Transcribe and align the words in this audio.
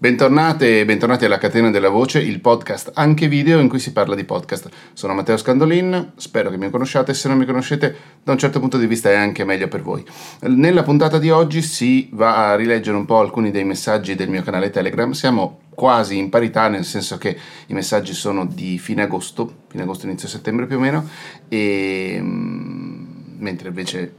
Bentornate 0.00 0.80
e 0.80 0.86
bentornati 0.86 1.26
alla 1.26 1.36
Catena 1.36 1.68
della 1.68 1.90
Voce, 1.90 2.20
il 2.20 2.40
podcast 2.40 2.92
anche 2.94 3.28
video 3.28 3.60
in 3.60 3.68
cui 3.68 3.78
si 3.78 3.92
parla 3.92 4.14
di 4.14 4.24
podcast. 4.24 4.70
Sono 4.94 5.12
Matteo 5.12 5.36
Scandolin, 5.36 6.12
spero 6.16 6.48
che 6.48 6.56
mi 6.56 6.70
conosciate, 6.70 7.12
se 7.12 7.28
non 7.28 7.36
mi 7.36 7.44
conoscete 7.44 7.94
da 8.22 8.32
un 8.32 8.38
certo 8.38 8.60
punto 8.60 8.78
di 8.78 8.86
vista 8.86 9.10
è 9.10 9.14
anche 9.14 9.44
meglio 9.44 9.68
per 9.68 9.82
voi. 9.82 10.02
Nella 10.44 10.84
puntata 10.84 11.18
di 11.18 11.28
oggi 11.28 11.60
si 11.60 12.08
va 12.12 12.50
a 12.50 12.56
rileggere 12.56 12.96
un 12.96 13.04
po' 13.04 13.18
alcuni 13.18 13.50
dei 13.50 13.64
messaggi 13.64 14.14
del 14.14 14.30
mio 14.30 14.40
canale 14.40 14.70
Telegram, 14.70 15.10
siamo 15.10 15.60
quasi 15.74 16.16
in 16.16 16.30
parità 16.30 16.68
nel 16.68 16.86
senso 16.86 17.18
che 17.18 17.36
i 17.66 17.74
messaggi 17.74 18.14
sono 18.14 18.46
di 18.46 18.78
fine 18.78 19.02
agosto, 19.02 19.64
fine 19.68 19.82
agosto 19.82 20.06
inizio 20.06 20.28
settembre 20.28 20.64
più 20.64 20.76
o 20.76 20.80
meno, 20.80 21.06
e 21.46 22.16
mm, 22.18 23.04
mentre 23.36 23.68
invece 23.68 24.14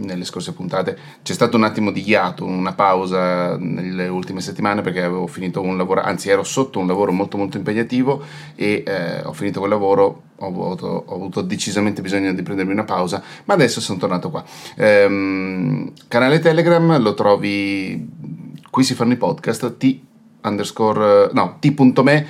nelle 0.00 0.24
scorse 0.24 0.52
puntate. 0.52 0.96
C'è 1.22 1.32
stato 1.32 1.56
un 1.56 1.64
attimo 1.64 1.90
di 1.90 2.02
hiato, 2.02 2.44
una 2.44 2.72
pausa 2.72 3.56
nelle 3.56 4.08
ultime 4.08 4.40
settimane 4.40 4.82
perché 4.82 5.02
avevo 5.02 5.26
finito 5.26 5.60
un 5.60 5.76
lavoro, 5.76 6.00
anzi 6.00 6.28
ero 6.28 6.42
sotto 6.42 6.78
un 6.78 6.86
lavoro 6.86 7.12
molto 7.12 7.36
molto 7.36 7.56
impegnativo 7.56 8.22
e 8.54 8.82
eh, 8.86 9.22
ho 9.22 9.32
finito 9.32 9.58
quel 9.60 9.70
lavoro, 9.70 10.22
ho 10.36 10.46
avuto, 10.46 11.04
ho 11.06 11.14
avuto, 11.14 11.42
decisamente 11.42 12.02
bisogno 12.02 12.32
di 12.32 12.42
prendermi 12.42 12.72
una 12.72 12.84
pausa, 12.84 13.22
ma 13.44 13.54
adesso 13.54 13.80
sono 13.80 13.98
tornato 13.98 14.30
qua. 14.30 14.44
Ehm, 14.76 15.92
canale 16.08 16.38
Telegram 16.38 17.00
lo 17.00 17.14
trovi, 17.14 18.08
qui 18.70 18.84
si 18.84 18.94
fanno 18.94 19.12
i 19.12 19.16
podcast, 19.16 19.76
t 19.76 20.00
underscore, 20.42 21.30
no, 21.32 21.56
t.me 21.60 22.26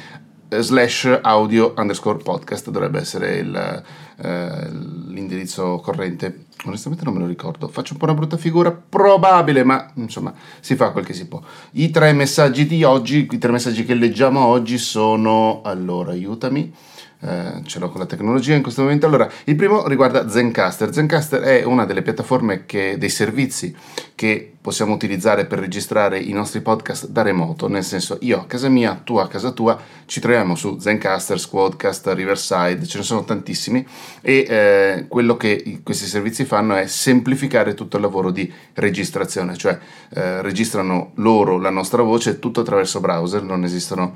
slash 0.59 1.21
audio 1.23 1.75
underscore 1.77 2.23
podcast 2.23 2.71
dovrebbe 2.71 2.99
essere 3.01 3.37
il, 3.37 3.85
eh, 4.17 4.69
l'indirizzo 5.09 5.81
corrente. 5.83 6.47
Onestamente 6.65 7.05
non 7.05 7.15
me 7.15 7.21
lo 7.21 7.27
ricordo. 7.27 7.69
Faccio 7.69 7.93
un 7.93 7.99
po' 7.99 8.05
una 8.05 8.15
brutta 8.15 8.37
figura 8.37 8.71
probabile 8.71 9.65
ma 9.65 9.91
insomma 9.95 10.35
si 10.61 10.77
fa 10.77 10.91
quel 10.91 11.07
che 11.07 11.15
si 11.15 11.27
può. 11.27 11.41
I 11.73 11.91
tre 11.91 12.13
messaggi 12.13 12.67
di 12.67 12.85
oggi 12.85 13.29
i 13.31 13.39
tre 13.39 13.53
messaggi 13.53 13.85
che 13.85 13.95
leggiamo 13.95 14.45
oggi 14.45 14.77
sono 14.79 15.63
allora 15.65 16.11
aiutami 16.11 16.73
eh, 17.21 17.63
ce 17.65 17.79
l'ho 17.79 17.91
con 17.91 18.01
la 18.01 18.07
tecnologia 18.07 18.55
in 18.55 18.63
questo 18.63 18.83
momento. 18.83 19.07
Allora, 19.07 19.29
il 19.45 19.57
primo 19.57 19.87
riguarda 19.87 20.29
Zencaster. 20.29 20.93
Zencaster 20.93 21.41
è 21.43 21.65
una 21.65 21.85
delle 21.85 22.03
piattaforme 22.03 22.65
che, 22.67 22.97
dei 22.99 23.11
servizi 23.11 23.75
che 24.15 24.55
possiamo 24.61 24.93
utilizzare 24.93 25.47
per 25.47 25.59
registrare 25.59 26.19
i 26.19 26.33
nostri 26.33 26.61
podcast 26.61 27.09
da 27.09 27.23
remoto, 27.23 27.69
nel 27.69 27.83
senso 27.83 28.19
io 28.21 28.41
a 28.41 28.45
casa 28.45 28.69
mia, 28.69 29.01
tu 29.03 29.17
a 29.17 29.27
casa 29.27 29.53
tua, 29.53 29.79
ci 30.05 30.21
troviamo 30.21 30.55
su 30.55 30.79
Zencaster, 30.79 31.41
Squadcast, 31.41 32.09
Riverside, 32.09 32.87
ce 32.87 32.99
ne 32.99 33.05
sono 33.05 33.25
tantissimi 33.25 33.87
e 34.21 34.47
eh, 34.49 35.05
quello 35.09 35.37
che 35.39 35.81
questi 35.83 36.05
servizi 36.05 36.45
fanno 36.45 36.75
è 36.77 36.87
semplificare 36.87 37.73
tutto 37.73 37.97
il 37.97 38.03
lavoro 38.03 38.31
di 38.31 38.53
registrazione, 38.75 39.57
cioè 39.57 39.79
eh, 40.11 40.43
registrano 40.43 41.13
loro 41.15 41.59
la 41.59 41.71
nostra 41.71 42.03
voce 42.03 42.39
tutto 42.39 42.61
attraverso 42.61 43.01
browser, 43.01 43.43
non 43.43 43.65
esistono 43.65 44.15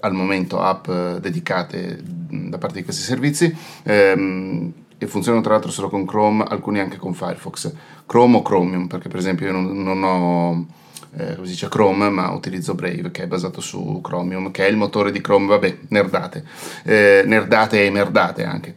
al 0.00 0.12
momento 0.12 0.60
app 0.60 0.88
eh, 0.88 1.16
dedicate 1.20 1.98
da 2.48 2.58
parte 2.58 2.78
di 2.78 2.84
questi 2.84 3.02
servizi 3.02 3.54
ehm, 3.82 4.72
e 4.98 5.06
funzionano 5.06 5.42
tra 5.42 5.52
l'altro 5.52 5.70
solo 5.70 5.88
con 5.88 6.06
Chrome, 6.06 6.44
alcuni 6.48 6.80
anche 6.80 6.96
con 6.96 7.14
Firefox. 7.14 7.72
Chrome 8.06 8.36
o 8.36 8.42
Chromium, 8.42 8.86
perché 8.86 9.08
per 9.08 9.18
esempio 9.18 9.46
io 9.46 9.52
non, 9.52 9.82
non 9.82 10.02
ho 10.02 10.66
eh, 11.18 11.34
come 11.34 11.46
si 11.46 11.52
dice 11.52 11.68
Chrome, 11.68 12.10
ma 12.10 12.30
utilizzo 12.30 12.74
Brave 12.74 13.10
che 13.10 13.22
è 13.22 13.26
basato 13.26 13.60
su 13.60 14.00
Chromium, 14.02 14.50
che 14.50 14.66
è 14.66 14.70
il 14.70 14.76
motore 14.76 15.10
di 15.10 15.20
Chrome, 15.20 15.46
vabbè, 15.46 15.78
nerdate, 15.88 16.44
eh, 16.84 17.22
nerdate 17.26 17.84
e 17.84 17.90
merdate 17.90 18.44
anche. 18.44 18.76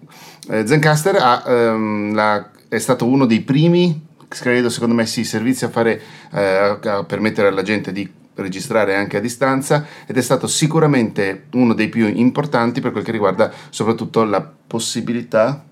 Eh, 0.50 0.66
Zencaster 0.66 1.18
ha, 1.18 1.44
ehm, 1.46 2.14
la, 2.14 2.50
è 2.68 2.80
stato 2.80 3.06
uno 3.06 3.26
dei 3.26 3.42
primi, 3.42 4.08
credo 4.28 4.70
secondo 4.70 4.96
me 4.96 5.06
sì, 5.06 5.24
servizi 5.26 5.66
a, 5.66 5.70
fare, 5.70 6.02
eh, 6.32 6.78
a 6.82 7.04
permettere 7.04 7.50
alla 7.50 7.62
gente 7.62 7.92
di 7.92 8.10
registrare 8.42 8.96
anche 8.96 9.18
a 9.18 9.22
distanza 9.22 9.86
ed 10.06 10.18
è 10.18 10.22
stato 10.22 10.48
sicuramente 10.48 11.46
uno 11.54 11.74
dei 11.74 11.90
più 11.90 12.08
importanti 12.08 12.82
per 12.82 12.92
quel 12.92 13.04
che 13.04 13.12
riguarda 13.12 13.52
soprattutto 13.70 14.24
la 14.24 14.42
possibilità 14.42 15.64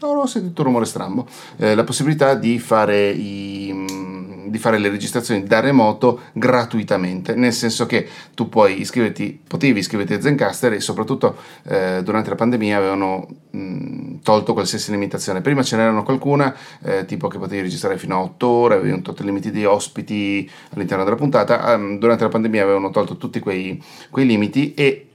no, 0.00 0.08
ho 0.08 0.26
sentito 0.26 0.62
un 0.62 0.66
rumore 0.68 0.86
strambo. 0.86 1.26
Eh, 1.56 1.74
la 1.74 1.84
possibilità 1.84 2.34
di 2.34 2.58
fare, 2.58 3.10
i, 3.10 3.70
mm, 3.72 4.19
di 4.50 4.58
fare, 4.58 4.78
le 4.78 4.88
registrazioni 4.88 5.44
da 5.44 5.60
remoto 5.60 6.20
gratuitamente, 6.32 7.34
nel 7.34 7.52
senso 7.52 7.86
che 7.86 8.06
tu 8.34 8.48
puoi 8.48 8.80
iscriverti, 8.80 9.40
potevi 9.46 9.78
iscriverti 9.78 10.14
a 10.14 10.20
Zencaster 10.20 10.72
e 10.72 10.80
soprattutto 10.80 11.36
eh, 11.64 12.00
durante 12.02 12.30
la 12.30 12.36
pandemia 12.36 12.76
avevano 12.76 13.28
mh, 13.50 14.16
tolto 14.22 14.52
qualsiasi 14.52 14.90
limitazione. 14.90 15.40
Prima 15.40 15.62
ce 15.62 15.76
n'erano 15.76 16.02
qualcuna, 16.02 16.54
eh, 16.82 17.04
tipo 17.04 17.28
che 17.28 17.38
potevi 17.38 17.62
registrare 17.62 17.98
fino 17.98 18.16
a 18.16 18.20
8 18.22 18.46
ore, 18.46 18.74
avevano 18.74 19.02
tolto 19.02 19.22
i 19.22 19.26
limiti 19.26 19.50
di 19.50 19.64
ospiti 19.64 20.50
all'interno 20.74 21.04
della 21.04 21.16
puntata. 21.16 21.74
Um, 21.74 21.98
durante 21.98 22.24
la 22.24 22.30
pandemia 22.30 22.62
avevano 22.62 22.90
tolto 22.90 23.16
tutti 23.16 23.40
quei, 23.40 23.82
quei 24.10 24.26
limiti 24.26 24.74
e 24.74 25.09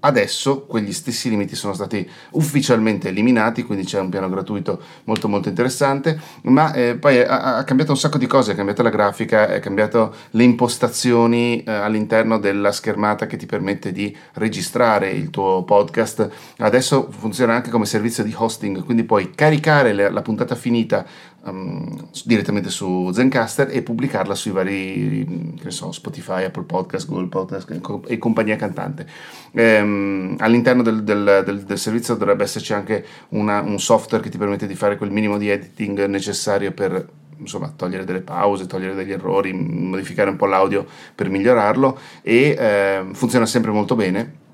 Adesso 0.00 0.64
quegli 0.66 0.92
stessi 0.92 1.28
limiti 1.28 1.56
sono 1.56 1.72
stati 1.72 2.08
ufficialmente 2.32 3.08
eliminati, 3.08 3.64
quindi 3.64 3.84
c'è 3.84 3.98
un 3.98 4.10
piano 4.10 4.28
gratuito 4.28 4.80
molto 5.04 5.28
molto 5.28 5.48
interessante, 5.48 6.20
ma 6.42 6.72
eh, 6.72 6.94
poi 6.94 7.20
ha, 7.20 7.56
ha, 7.56 7.64
cambiato 7.64 7.90
un 7.90 7.98
sacco 7.98 8.16
di 8.16 8.28
cose, 8.28 8.52
ha 8.52 8.54
cambiato 8.54 8.84
la 8.84 8.90
grafica, 8.90 9.48
ha 9.48 9.58
cambiato 9.58 10.14
le 10.30 10.44
impostazioni 10.44 11.64
eh, 11.64 11.72
all'interno 11.72 12.38
della 12.38 12.70
schermata 12.70 13.26
che 13.26 13.36
ti 13.36 13.46
permette 13.46 13.90
di 13.90 14.16
registrare 14.34 15.10
il 15.10 15.30
tuo 15.30 15.64
podcast. 15.64 16.30
Adesso 16.58 17.10
funziona 17.10 17.54
anche 17.54 17.70
come 17.70 17.84
servizio 17.84 18.22
di 18.22 18.34
hosting, 18.36 18.84
quindi 18.84 19.02
puoi 19.02 19.32
caricare 19.34 19.92
le, 19.92 20.10
la 20.10 20.22
puntata 20.22 20.54
finita 20.54 21.04
um, 21.42 22.08
direttamente 22.24 22.70
su 22.70 23.10
Zencaster 23.12 23.68
e 23.70 23.82
pubblicarla 23.82 24.34
sui 24.34 24.50
vari, 24.50 25.56
so, 25.68 25.92
Spotify, 25.92 26.44
Apple 26.44 26.64
Podcast, 26.64 27.06
Google 27.06 27.28
Podcast 27.28 28.02
e 28.06 28.18
compagnia 28.18 28.56
cantante. 28.56 29.06
Um, 29.52 30.36
all'interno 30.38 30.82
del, 30.82 31.02
del, 31.02 31.42
del, 31.44 31.62
del, 31.62 31.78
servizio 31.78 32.14
dovrebbe 32.14 32.44
esserci 32.44 32.72
anche 32.72 33.04
una, 33.30 33.60
un 33.60 33.78
software 33.78 34.22
che 34.22 34.30
ti 34.30 34.38
permette 34.38 34.66
di 34.66 34.74
fare 34.74 34.96
quel 34.96 35.10
minimo 35.10 35.38
di 35.38 35.48
editing 35.48 36.04
necessario 36.06 36.72
per 36.72 37.06
insomma, 37.38 37.72
togliere 37.74 38.04
delle 38.04 38.20
pause, 38.20 38.66
togliere 38.66 38.94
degli 38.94 39.12
errori, 39.12 39.52
modificare 39.52 40.30
un 40.30 40.36
po' 40.36 40.46
l'audio 40.46 40.86
per 41.14 41.28
migliorarlo 41.28 41.98
e 42.22 42.56
eh, 42.58 43.06
funziona 43.12 43.46
sempre 43.46 43.70
molto 43.70 43.94
bene. 43.94 44.46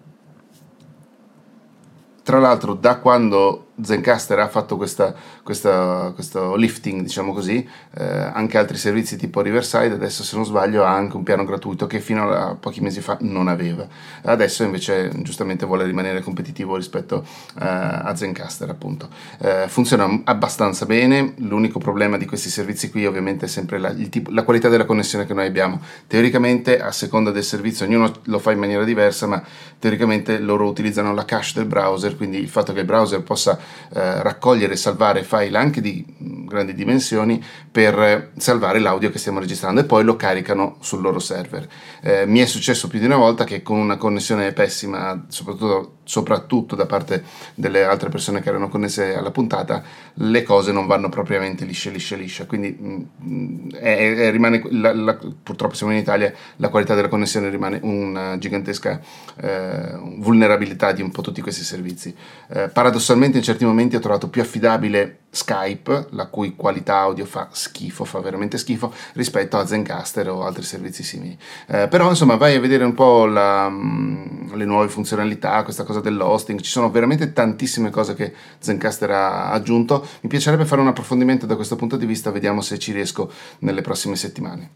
Tra 2.23 2.39
l'altro, 2.39 2.73
da 2.73 2.99
quando 2.99 3.73
Zencaster 3.83 4.39
ha 4.39 4.49
fatto 4.49 4.77
questa, 4.77 5.15
questa, 5.43 6.13
questo 6.15 6.55
lifting, 6.55 7.03
diciamo 7.03 7.33
così, 7.33 7.67
eh, 7.97 8.05
anche 8.05 8.57
altri 8.57 8.77
servizi 8.77 9.17
tipo 9.17 9.41
Riverside, 9.41 9.95
adesso 9.95 10.23
se 10.23 10.37
non 10.37 10.45
sbaglio 10.45 10.85
ha 10.85 10.95
anche 10.95 11.17
un 11.17 11.23
piano 11.23 11.45
gratuito 11.45 11.87
che 11.87 12.01
fino 12.01 12.31
a 12.31 12.55
pochi 12.55 12.81
mesi 12.81 13.01
fa 13.01 13.19
non 13.21 13.49
aveva. 13.49 13.87
Adesso 14.23 14.63
invece 14.63 15.11
giustamente 15.23 15.67
vuole 15.67 15.85
rimanere 15.85 16.21
competitivo 16.21 16.77
rispetto 16.77 17.25
eh, 17.61 17.65
a 17.65 18.15
Zencaster 18.15 18.71
appunto. 18.71 19.09
Eh, 19.39 19.65
funziona 19.69 20.21
abbastanza 20.25 20.87
bene, 20.87 21.35
l'unico 21.39 21.79
problema 21.79 22.17
di 22.17 22.27
questi 22.27 22.51
servizi 22.51 22.91
qui 22.91 23.07
ovviamente 23.07 23.47
è 23.47 23.49
sempre 23.49 23.79
la, 23.79 23.93
tipo, 23.93 24.31
la 24.31 24.45
qualità 24.45 24.69
della 24.69 24.85
connessione 24.85 25.27
che 25.27 25.35
noi 25.35 25.47
abbiamo. 25.47 25.81
Teoricamente 26.07 26.81
a 26.81 26.93
seconda 26.93 27.31
del 27.33 27.45
servizio 27.45 27.87
ognuno 27.87 28.13
lo 28.25 28.39
fa 28.39 28.53
in 28.53 28.59
maniera 28.59 28.85
diversa, 28.85 29.27
ma 29.27 29.43
teoricamente 29.79 30.39
loro 30.39 30.69
utilizzano 30.69 31.13
la 31.13 31.25
cache 31.25 31.53
del 31.55 31.67
browser, 31.67 32.17
quindi 32.17 32.39
il 32.39 32.49
fatto 32.49 32.73
che 32.73 32.81
il 32.81 32.87
browser 32.87 33.23
possa 33.23 33.59
eh, 33.93 34.23
raccogliere 34.23 34.75
e 34.75 34.77
salvare 34.77 35.23
file 35.23 35.59
anche 35.59 35.81
di 35.81 36.05
grandi 36.47 36.75
dimensioni 36.75 37.43
per 37.71 38.33
salvare 38.37 38.79
l'audio 38.79 39.11
che 39.11 39.19
stiamo 39.19 39.41
registrando 39.41 39.81
e 39.81 39.85
poi 39.85 40.05
lo 40.05 40.17
caricano 40.17 40.77
sul 40.81 41.01
loro 41.01 41.19
server. 41.19 41.67
Eh, 42.01 42.27
mi 42.27 42.41
è 42.41 42.47
successo 42.47 42.89
più 42.89 42.99
di 42.99 43.07
una 43.07 43.17
volta 43.17 43.45
che 43.45 43.63
con 43.63 43.79
una 43.79 43.97
connessione 43.97 44.53
pessima, 44.53 45.27
soprattutto, 45.29 45.99
soprattutto 46.05 46.77
da 46.77 46.87
parte 46.87 47.25
delle 47.55 47.85
altre 47.85 48.09
persone 48.09 48.41
che 48.41 48.49
erano 48.49 48.69
connesse 48.69 49.15
alla 49.15 49.31
puntata, 49.31 49.83
le 50.15 50.43
cose 50.43 50.71
non 50.73 50.87
vanno 50.87 51.09
propriamente 51.09 51.65
lisce, 51.65 51.91
lisce, 51.91 52.17
lisce. 52.17 52.47
Quindi 52.47 52.77
mh, 52.79 53.07
mm, 53.27 53.71
è, 53.73 54.15
è, 54.15 54.31
rimane, 54.31 54.63
la, 54.71 54.93
la, 54.93 55.19
purtroppo 55.43 55.75
siamo 55.75 55.93
in 55.93 55.99
Italia, 55.99 56.33
la 56.57 56.69
qualità 56.69 56.95
della 56.95 57.09
connessione 57.09 57.49
rimane 57.49 57.81
una 57.83 58.39
gigantesca 58.39 59.01
eh, 59.41 59.99
vulnerabilità 60.19 60.93
di 60.93 61.03
un 61.03 61.11
po' 61.11 61.23
tutti 61.23 61.41
questi 61.41 61.65
servizi. 61.65 62.15
Eh, 62.49 62.69
paradossalmente 62.69 63.39
in 63.39 63.43
certi 63.43 63.65
momenti 63.65 63.97
ho 63.97 64.01
trovato 64.01 64.29
più 64.29 64.43
affidabile 64.43 65.19
Skype, 65.35 66.07
la 66.11 66.27
cui 66.27 66.55
qualità 66.55 66.99
audio 66.99 67.27
fa 67.27 67.49
schifo, 67.51 68.05
fa 68.05 68.21
veramente 68.21 68.57
schifo, 68.57 68.93
rispetto 69.15 69.59
a 69.59 69.67
Zencaster 69.67 70.31
o 70.31 70.45
altri 70.45 70.63
servizi 70.63 71.03
simili. 71.03 71.37
Eh, 71.67 71.89
però 71.89 72.09
insomma 72.09 72.37
vai 72.37 72.55
a 72.55 72.61
vedere 72.61 72.85
un 72.85 72.95
po' 72.95 73.27
la, 73.27 73.69
mm, 73.69 74.55
le 74.55 74.65
nuove 74.65 74.89
funzionalità, 74.89 75.63
questa 75.65 75.83
cosa 75.83 76.01
dell'hosting, 76.01 76.61
ci 76.61 76.71
sono 76.71 76.91
veramente 76.91 77.33
tantissime 77.33 77.91
cose 77.91 78.15
che 78.15 78.33
Zencaster 78.59 79.11
ha 79.11 79.51
aggiunto, 79.51 80.07
mi 80.21 80.29
piacerebbe 80.29 80.65
fare 80.65 80.81
un 80.81 80.89
approfondimento 80.89 81.47
da 81.47 81.57
questo 81.57 81.77
punto 81.77 81.97
di 81.97 82.07
vista, 82.07 82.31
vediamo 82.31 82.61
se 82.61 82.79
ci 82.79 82.93
riesco 82.93 83.31
nelle 83.59 83.81
prossime 83.81 84.15
settimane. 84.15 84.71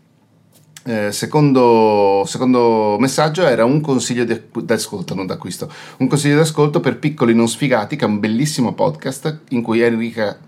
Eh, 0.84 1.12
secondo, 1.12 2.22
secondo, 2.24 2.96
messaggio 2.98 3.46
era 3.46 3.64
un 3.66 3.82
consiglio 3.82 4.24
d'ascolto, 4.24 5.14
non 5.14 5.26
d'acquisto, 5.26 5.70
un 5.98 6.06
consiglio 6.06 6.36
d'ascolto 6.36 6.80
per 6.80 6.98
piccoli 6.98 7.34
non 7.34 7.46
sfigati, 7.46 7.96
che 7.96 8.06
è 8.06 8.08
un 8.08 8.18
bellissimo 8.18 8.72
podcast 8.72 9.40
in 9.50 9.60
cui 9.60 9.80
Enrica 9.82 10.38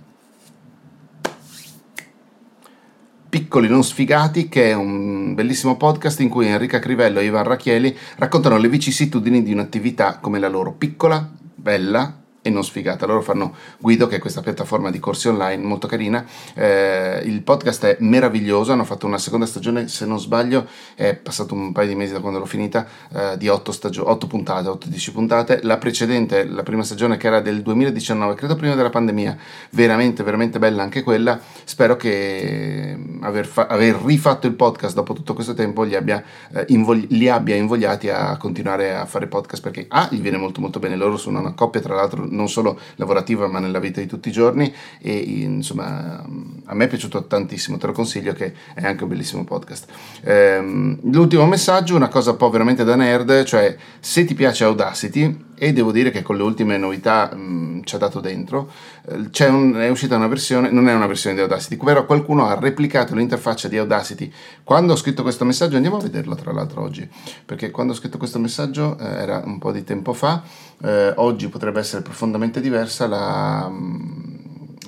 Piccoli 3.30 3.68
non 3.68 3.84
sfigati, 3.84 4.48
che 4.48 4.70
è 4.70 4.74
un 4.74 5.34
bellissimo 5.34 5.76
podcast 5.76 6.18
in 6.18 6.28
cui 6.28 6.48
Enrica 6.48 6.80
Crivello 6.80 7.20
e 7.20 7.26
Ivan 7.26 7.44
Racchieli 7.44 7.96
raccontano 8.16 8.58
le 8.58 8.68
vicissitudini 8.68 9.44
di 9.44 9.52
un'attività 9.52 10.18
come 10.20 10.40
la 10.40 10.48
loro 10.48 10.72
piccola, 10.72 11.30
bella 11.54 12.19
e 12.42 12.50
non 12.50 12.64
sfigata. 12.64 13.06
Loro 13.06 13.20
fanno 13.20 13.54
Guido, 13.78 14.06
che 14.06 14.16
è 14.16 14.18
questa 14.18 14.40
piattaforma 14.40 14.90
di 14.90 14.98
corsi 14.98 15.28
online 15.28 15.62
molto 15.62 15.86
carina. 15.86 16.24
Eh, 16.54 17.20
il 17.24 17.42
podcast 17.42 17.84
è 17.84 17.96
meraviglioso. 18.00 18.72
Hanno 18.72 18.84
fatto 18.84 19.06
una 19.06 19.18
seconda 19.18 19.46
stagione, 19.46 19.88
se 19.88 20.06
non 20.06 20.18
sbaglio, 20.18 20.66
è 20.94 21.14
passato 21.14 21.54
un 21.54 21.72
paio 21.72 21.88
di 21.88 21.94
mesi 21.94 22.12
da 22.12 22.20
quando 22.20 22.38
l'ho 22.38 22.46
finita, 22.46 22.86
eh, 23.12 23.36
di 23.36 23.48
8, 23.48 23.72
stagio- 23.72 24.08
8 24.08 24.26
puntate, 24.26 24.68
8-10 24.68 25.12
puntate. 25.12 25.60
La 25.62 25.76
precedente, 25.78 26.44
la 26.44 26.62
prima 26.62 26.82
stagione, 26.82 27.16
che 27.16 27.26
era 27.26 27.40
del 27.40 27.62
2019, 27.62 28.34
credo 28.34 28.56
prima 28.56 28.74
della 28.74 28.90
pandemia, 28.90 29.36
veramente, 29.70 30.22
veramente 30.22 30.58
bella 30.58 30.82
anche 30.82 31.02
quella. 31.02 31.38
Spero 31.64 31.96
che 31.96 32.96
aver, 33.20 33.46
fa- 33.46 33.66
aver 33.66 33.96
rifatto 34.02 34.46
il 34.46 34.54
podcast 34.54 34.94
dopo 34.94 35.12
tutto 35.12 35.34
questo 35.34 35.54
tempo 35.54 35.82
li 35.82 35.94
abbia, 35.94 36.22
eh, 36.54 36.64
invogli- 36.68 37.06
li 37.10 37.28
abbia 37.28 37.54
invogliati 37.56 38.08
a 38.08 38.36
continuare 38.36 38.94
a 38.94 39.04
fare 39.04 39.26
podcast 39.26 39.62
perché 39.62 39.86
A, 39.88 40.08
gli 40.10 40.20
viene 40.20 40.38
molto 40.38 40.60
molto 40.60 40.78
bene. 40.78 40.96
Loro 40.96 41.16
sono 41.16 41.40
una 41.40 41.52
coppia, 41.52 41.80
tra 41.80 41.94
l'altro 41.94 42.28
non 42.30 42.48
solo 42.48 42.78
lavorativa 42.96 43.46
ma 43.46 43.58
nella 43.58 43.78
vita 43.78 44.00
di 44.00 44.06
tutti 44.06 44.28
i 44.28 44.32
giorni 44.32 44.72
e 45.00 45.16
insomma 45.16 46.24
a 46.64 46.74
me 46.74 46.84
è 46.84 46.88
piaciuto 46.88 47.26
tantissimo, 47.26 47.76
te 47.76 47.86
lo 47.86 47.92
consiglio 47.92 48.32
che 48.32 48.52
è 48.74 48.84
anche 48.84 49.02
un 49.02 49.08
bellissimo 49.08 49.44
podcast. 49.44 49.86
Ehm, 50.22 50.98
l'ultimo 51.12 51.46
messaggio, 51.46 51.96
una 51.96 52.08
cosa 52.08 52.30
un 52.30 52.36
po' 52.36 52.50
veramente 52.50 52.84
da 52.84 52.96
nerd, 52.96 53.44
cioè 53.44 53.76
se 53.98 54.24
ti 54.24 54.34
piace 54.34 54.64
Audacity 54.64 55.48
e 55.62 55.74
devo 55.74 55.92
dire 55.92 56.10
che 56.10 56.22
con 56.22 56.38
le 56.38 56.42
ultime 56.42 56.78
novità 56.78 57.34
mh, 57.34 57.82
ci 57.84 57.94
ha 57.94 57.98
dato 57.98 58.20
dentro, 58.20 58.70
eh, 59.06 59.46
un, 59.48 59.74
è 59.74 59.90
uscita 59.90 60.16
una 60.16 60.26
versione, 60.26 60.70
non 60.70 60.88
è 60.88 60.94
una 60.94 61.06
versione 61.06 61.36
di 61.36 61.42
Audacity, 61.42 61.76
però 61.76 62.06
qualcuno 62.06 62.46
ha 62.46 62.58
replicato 62.58 63.14
l'interfaccia 63.14 63.68
di 63.68 63.76
Audacity. 63.76 64.32
Quando 64.64 64.94
ho 64.94 64.96
scritto 64.96 65.20
questo 65.20 65.44
messaggio, 65.44 65.76
andiamo 65.76 65.98
a 65.98 66.00
vederlo 66.00 66.34
tra 66.34 66.50
l'altro 66.52 66.80
oggi, 66.80 67.06
perché 67.44 67.70
quando 67.70 67.92
ho 67.92 67.96
scritto 67.96 68.16
questo 68.16 68.38
messaggio 68.38 68.96
eh, 68.98 69.04
era 69.04 69.42
un 69.44 69.58
po' 69.58 69.70
di 69.70 69.84
tempo 69.84 70.14
fa, 70.14 70.42
eh, 70.82 71.12
oggi 71.16 71.48
potrebbe 71.48 71.80
essere 71.80 72.00
profondamente 72.00 72.62
diversa 72.62 73.06
la, 73.06 73.70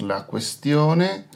la 0.01 0.23
questione. 0.23 1.27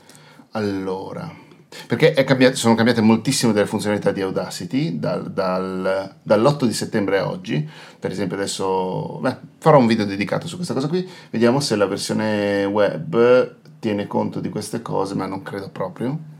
Allora 0.52 1.44
perché 1.87 2.12
cambiato, 2.25 2.56
sono 2.56 2.75
cambiate 2.75 3.00
moltissime 3.00 3.52
delle 3.52 3.67
funzionalità 3.67 4.12
di 4.12 4.20
Audacity 4.20 4.99
dal, 4.99 5.31
dal, 5.31 6.14
dall'8 6.23 6.64
di 6.64 6.73
settembre 6.73 7.19
a 7.19 7.28
oggi. 7.28 7.69
Per 7.99 8.11
esempio, 8.11 8.37
adesso 8.37 9.19
beh, 9.20 9.37
farò 9.58 9.78
un 9.78 9.87
video 9.87 10.05
dedicato 10.05 10.46
su 10.46 10.56
questa 10.56 10.75
cosa 10.75 10.88
qui. 10.88 11.08
Vediamo 11.31 11.61
se 11.61 11.76
la 11.76 11.87
versione 11.87 12.64
web 12.64 13.55
tiene 13.78 14.06
conto 14.06 14.40
di 14.40 14.49
queste 14.49 14.82
cose, 14.82 15.14
ma 15.14 15.26
non 15.26 15.43
credo 15.43 15.69
proprio. 15.70 16.34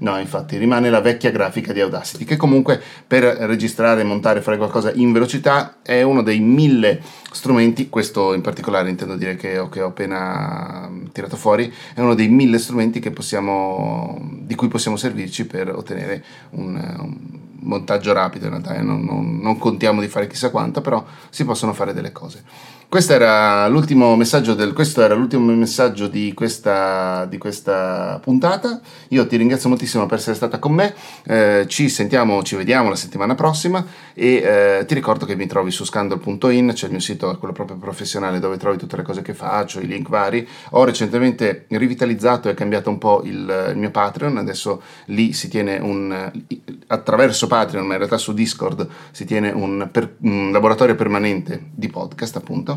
No, 0.00 0.16
infatti 0.18 0.56
rimane 0.56 0.90
la 0.90 1.00
vecchia 1.00 1.32
grafica 1.32 1.72
di 1.72 1.80
Audacity, 1.80 2.24
che 2.24 2.36
comunque 2.36 2.80
per 3.06 3.24
registrare, 3.24 4.04
montare, 4.04 4.42
fare 4.42 4.56
qualcosa 4.56 4.92
in 4.92 5.12
velocità 5.12 5.78
è 5.82 6.02
uno 6.02 6.22
dei 6.22 6.38
mille 6.38 7.02
strumenti, 7.32 7.88
questo 7.88 8.32
in 8.32 8.40
particolare 8.40 8.90
intendo 8.90 9.16
dire 9.16 9.34
che 9.34 9.58
ho, 9.58 9.68
che 9.68 9.82
ho 9.82 9.88
appena 9.88 10.88
tirato 11.10 11.36
fuori, 11.36 11.72
è 11.94 12.00
uno 12.00 12.14
dei 12.14 12.28
mille 12.28 12.58
strumenti 12.58 13.00
possiamo, 13.10 14.20
di 14.42 14.54
cui 14.54 14.68
possiamo 14.68 14.96
servirci 14.96 15.46
per 15.46 15.74
ottenere 15.74 16.24
un, 16.50 16.74
un 16.76 17.16
montaggio 17.60 18.12
rapido 18.12 18.44
in 18.44 18.50
realtà, 18.52 18.76
eh. 18.76 18.82
non, 18.82 19.02
non, 19.02 19.38
non 19.38 19.58
contiamo 19.58 20.00
di 20.00 20.08
fare 20.08 20.26
chissà 20.28 20.50
quanto, 20.50 20.80
però 20.80 21.04
si 21.28 21.44
possono 21.44 21.72
fare 21.72 21.92
delle 21.92 22.12
cose. 22.12 22.42
Questo 22.90 23.12
era 23.12 23.68
l'ultimo 23.68 24.16
messaggio, 24.16 24.54
del, 24.54 24.74
era 24.96 25.12
l'ultimo 25.12 25.52
messaggio 25.52 26.08
di 26.08 26.32
questa, 26.32 27.26
di 27.26 27.36
questa, 27.36 28.18
puntata. 28.22 28.80
Io 29.08 29.26
ti 29.26 29.36
ringrazio 29.36 29.68
moltissimo 29.68 30.06
per 30.06 30.16
essere 30.16 30.34
stata 30.34 30.58
con 30.58 30.72
me. 30.72 30.94
Eh, 31.24 31.66
ci 31.68 31.90
sentiamo, 31.90 32.42
ci 32.42 32.56
vediamo 32.56 32.88
la 32.88 32.96
settimana 32.96 33.34
prossima. 33.34 33.84
E 34.14 34.36
eh, 34.36 34.84
ti 34.86 34.94
ricordo 34.94 35.26
che 35.26 35.36
mi 35.36 35.46
trovi 35.46 35.70
su 35.70 35.84
scandal.in, 35.84 36.70
c'è 36.72 36.86
il 36.86 36.92
mio 36.92 37.00
sito, 37.00 37.36
quello 37.36 37.52
proprio 37.52 37.76
professionale, 37.76 38.38
dove 38.38 38.56
trovi 38.56 38.78
tutte 38.78 38.96
le 38.96 39.02
cose 39.02 39.20
che 39.20 39.34
faccio, 39.34 39.80
i 39.80 39.86
link 39.86 40.08
vari. 40.08 40.48
Ho 40.70 40.84
recentemente 40.84 41.66
rivitalizzato 41.68 42.48
e 42.48 42.54
cambiato 42.54 42.88
un 42.88 42.96
po' 42.96 43.20
il, 43.22 43.68
il 43.68 43.76
mio 43.76 43.90
Patreon. 43.90 44.38
Adesso 44.38 44.80
lì 45.06 45.34
si 45.34 45.48
tiene 45.48 45.76
un 45.76 46.32
attraverso 46.86 47.48
Patreon, 47.48 47.84
ma 47.84 47.92
in 47.92 47.98
realtà 47.98 48.16
su 48.16 48.32
Discord 48.32 48.88
si 49.10 49.26
tiene 49.26 49.50
un, 49.50 49.90
per, 49.92 50.14
un 50.22 50.52
laboratorio 50.52 50.94
permanente 50.94 51.64
di 51.74 51.88
podcast, 51.88 52.34
appunto 52.36 52.76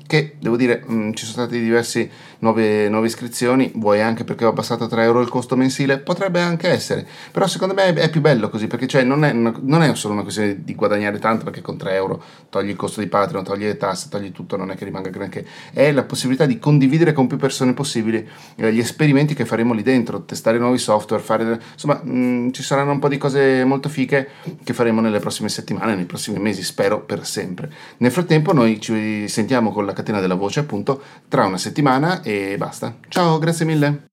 che 0.11 0.35
devo 0.39 0.57
dire 0.57 0.83
mh, 0.85 0.93
mm, 0.93 1.13
ci 1.13 1.25
sono 1.25 1.45
state 1.45 1.57
diverse 1.57 2.09
nuove, 2.39 2.89
nuove, 2.89 3.07
iscrizioni, 3.07 3.71
vuoi 3.75 4.01
anche 4.01 4.25
perché 4.25 4.43
ho 4.43 4.49
abbassato 4.49 4.83
a 4.83 4.87
3 4.89 5.03
euro 5.03 5.21
il 5.21 5.29
costo 5.29 5.55
mensile, 5.55 5.99
potrebbe 5.99 6.41
anche 6.41 6.67
essere, 6.67 7.07
però 7.31 7.47
secondo 7.47 7.73
me 7.73 7.93
è, 7.93 8.09
più 8.09 8.19
bello 8.19 8.49
così 8.49 8.67
perché 8.67 8.87
cioè, 8.87 9.03
non, 9.03 9.23
è 9.23 9.31
non, 9.31 9.81
è 9.83 9.95
solo 9.95 10.13
una 10.13 10.23
questione 10.23 10.65
di 10.65 10.75
guadagnare 10.75 11.17
tanto 11.17 11.45
perché 11.45 11.61
con 11.61 11.77
3 11.77 11.93
euro 11.93 12.21
togli 12.49 12.67
il 12.67 12.75
costo 12.75 12.99
di 12.99 13.07
Patreon, 13.07 13.45
togli 13.45 13.63
le 13.63 13.77
tasse, 13.77 14.09
togli 14.09 14.33
tutto, 14.33 14.57
non 14.57 14.69
è 14.69 14.75
che 14.75 14.83
rimanga 14.83 15.09
granché, 15.09 15.45
è 15.71 15.93
la 15.93 16.03
possibilità 16.03 16.45
di 16.45 16.59
condividere 16.59 17.13
con 17.13 17.27
più 17.27 17.37
persone 17.37 17.71
possibili 17.71 18.27
eh, 18.57 18.73
gli 18.73 18.79
esperimenti 18.79 19.33
che 19.33 19.45
faremo 19.45 19.73
lì 19.73 19.81
dentro, 19.81 20.23
testare 20.23 20.57
nuovi 20.57 20.77
software, 20.77 21.23
fare, 21.23 21.57
insomma 21.71 22.01
mh, 22.03 22.11
mm, 22.11 22.49
ci 22.51 22.63
saranno 22.63 22.91
un 22.91 22.99
po' 22.99 23.07
di 23.07 23.17
cose 23.17 23.63
molto 23.63 23.87
fiche 23.87 24.27
che 24.61 24.73
faremo 24.73 24.99
nelle 24.99 25.19
prossime 25.19 25.47
settimane, 25.47 25.95
nei 25.95 26.03
prossimi 26.03 26.37
mesi, 26.37 26.63
spero 26.63 26.99
per 26.99 27.25
sempre. 27.25 27.71
Nel 27.99 28.11
frattempo 28.11 28.51
noi 28.51 28.81
ci 28.81 29.29
sentiamo 29.29 29.71
con 29.71 29.85
la 29.85 29.93
catena 30.01 30.19
della 30.19 30.35
voce 30.35 30.59
appunto 30.59 31.01
tra 31.27 31.45
una 31.45 31.57
settimana 31.57 32.21
e 32.21 32.57
basta. 32.57 32.97
Ciao, 33.07 33.37
grazie 33.39 33.65
mille. 33.65 34.10